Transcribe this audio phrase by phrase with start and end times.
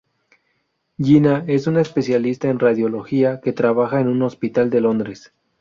[0.97, 5.31] Gina es una especialista en radiología que trabaja en un hospital de Londres.